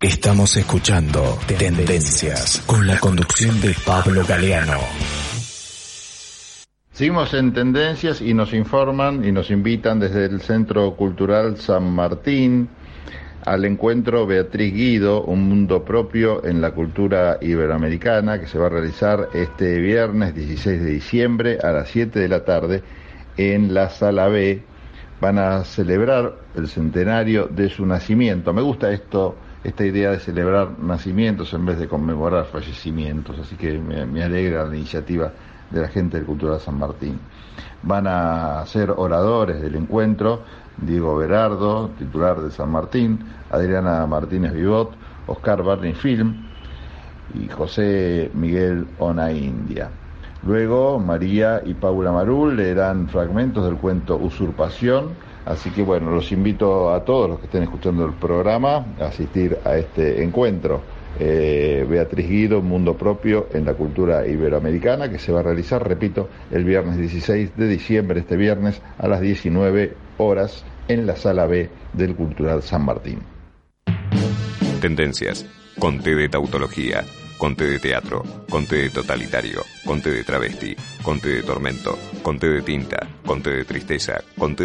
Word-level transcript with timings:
Estamos 0.00 0.56
escuchando 0.58 1.38
Tendencias 1.58 2.62
con 2.66 2.86
la 2.86 2.98
conducción 2.98 3.58
de 3.62 3.74
Pablo 3.86 4.24
Galeano. 4.28 4.78
Seguimos 6.92 7.32
en 7.32 7.54
Tendencias 7.54 8.20
y 8.20 8.34
nos 8.34 8.52
informan 8.52 9.24
y 9.24 9.32
nos 9.32 9.50
invitan 9.50 9.98
desde 9.98 10.26
el 10.26 10.42
Centro 10.42 10.94
Cultural 10.96 11.56
San 11.56 11.90
Martín 11.94 12.68
al 13.46 13.64
encuentro 13.64 14.26
Beatriz 14.26 14.74
Guido, 14.74 15.22
Un 15.22 15.48
Mundo 15.48 15.82
Propio 15.82 16.44
en 16.44 16.60
la 16.60 16.72
Cultura 16.72 17.38
Iberoamericana, 17.40 18.38
que 18.38 18.48
se 18.48 18.58
va 18.58 18.66
a 18.66 18.70
realizar 18.70 19.30
este 19.32 19.80
viernes 19.80 20.34
16 20.34 20.82
de 20.82 20.90
diciembre 20.90 21.58
a 21.62 21.72
las 21.72 21.88
7 21.88 22.18
de 22.18 22.28
la 22.28 22.44
tarde 22.44 22.82
en 23.38 23.72
la 23.72 23.88
Sala 23.88 24.28
B. 24.28 24.62
Van 25.22 25.38
a 25.38 25.64
celebrar 25.64 26.36
el 26.54 26.68
centenario 26.68 27.46
de 27.46 27.70
su 27.70 27.86
nacimiento. 27.86 28.52
Me 28.52 28.60
gusta 28.60 28.92
esto, 28.92 29.36
esta 29.66 29.84
idea 29.84 30.12
de 30.12 30.20
celebrar 30.20 30.78
nacimientos 30.78 31.52
en 31.52 31.66
vez 31.66 31.80
de 31.80 31.88
conmemorar 31.88 32.44
fallecimientos, 32.44 33.36
así 33.40 33.56
que 33.56 33.76
me, 33.76 34.22
alegra 34.22 34.64
la 34.64 34.76
iniciativa 34.76 35.32
de 35.70 35.80
la 35.82 35.88
gente 35.88 36.18
del 36.18 36.24
Cultural 36.24 36.60
San 36.60 36.78
Martín. 36.78 37.18
Van 37.82 38.06
a 38.06 38.64
ser 38.66 38.92
oradores 38.96 39.60
del 39.60 39.74
encuentro 39.74 40.42
Diego 40.76 41.16
Berardo, 41.16 41.90
titular 41.98 42.40
de 42.40 42.52
San 42.52 42.70
Martín, 42.70 43.18
Adriana 43.50 44.06
Martínez 44.06 44.52
Vivot, 44.52 44.92
Oscar 45.26 45.64
Barney 45.64 45.94
Film 45.94 46.46
y 47.34 47.48
José 47.48 48.30
Miguel 48.34 48.86
Ona 49.00 49.32
India. 49.32 49.90
Luego 50.44 51.00
María 51.00 51.60
y 51.66 51.74
Paula 51.74 52.12
Marul 52.12 52.56
leerán 52.56 53.08
fragmentos 53.08 53.64
del 53.64 53.78
cuento 53.78 54.16
Usurpación, 54.16 55.08
así 55.46 55.70
que 55.70 55.82
bueno, 55.82 56.10
los 56.10 56.30
invito 56.32 56.92
a 56.92 57.04
todos 57.04 57.30
los 57.30 57.38
que 57.38 57.46
estén 57.46 57.62
escuchando 57.62 58.04
el 58.04 58.12
programa 58.12 58.86
a 59.00 59.06
asistir 59.06 59.56
a 59.64 59.76
este 59.76 60.22
encuentro. 60.22 60.82
Eh, 61.18 61.86
Beatriz 61.88 62.28
Guido, 62.28 62.60
Mundo 62.60 62.94
Propio 62.94 63.46
en 63.54 63.64
la 63.64 63.72
Cultura 63.72 64.26
Iberoamericana, 64.26 65.08
que 65.10 65.18
se 65.18 65.32
va 65.32 65.40
a 65.40 65.42
realizar, 65.42 65.86
repito, 65.86 66.28
el 66.50 66.64
viernes 66.64 66.98
16 66.98 67.56
de 67.56 67.68
diciembre, 67.68 68.20
este 68.20 68.36
viernes, 68.36 68.82
a 68.98 69.08
las 69.08 69.22
19 69.22 69.94
horas, 70.18 70.64
en 70.88 71.06
la 71.06 71.16
Sala 71.16 71.46
B 71.46 71.70
del 71.94 72.14
Cultural 72.14 72.62
San 72.62 72.84
Martín. 72.84 73.20
Tendencias. 74.80 75.46
Conte 75.78 76.14
de 76.14 76.28
tautología. 76.28 77.04
Conte 77.38 77.64
de 77.66 77.78
teatro. 77.78 78.22
Conte 78.48 78.76
de 78.76 78.90
totalitario. 78.90 79.62
Conte 79.84 80.10
de 80.10 80.22
travesti. 80.22 80.76
Conte 81.02 81.28
de 81.28 81.42
tormento. 81.42 81.98
Conte 82.22 82.48
de 82.48 82.62
tinta. 82.62 82.98
Conte 83.24 83.50
de 83.50 83.64
tristeza. 83.64 84.22
Conte 84.38 84.64